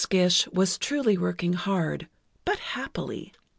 Gish 0.09 0.47
was 0.47 0.79
truly 0.79 1.15
working 1.15 1.53
hard, 1.53 2.07
but 2.43 2.57
happily. 2.73 3.33